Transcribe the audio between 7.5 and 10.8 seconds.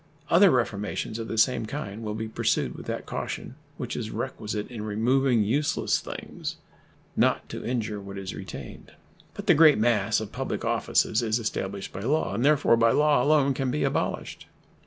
injure what is retained. But the great mass of public